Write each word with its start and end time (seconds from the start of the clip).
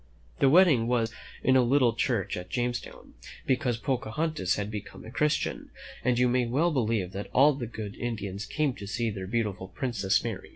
The 0.39 0.49
wedding 0.49 0.87
was 0.87 1.13
in 1.43 1.53
the 1.53 1.61
little 1.61 1.93
church 1.93 2.35
at 2.35 2.49
Jamestown, 2.49 3.13
because 3.45 3.77
Pocahontas 3.77 4.55
had 4.55 4.71
become 4.71 5.05
a 5.05 5.11
Christian, 5.11 5.69
and 6.03 6.17
you 6.17 6.27
may 6.27 6.47
well 6.47 6.71
believe 6.71 7.11
that 7.11 7.29
all 7.33 7.53
the 7.53 7.67
good 7.67 7.95
Indians 7.97 8.47
came 8.47 8.73
to 8.77 8.87
see 8.87 9.11
their 9.11 9.27
beautiful 9.27 9.67
prin 9.67 9.93
cess 9.93 10.23
married. 10.23 10.49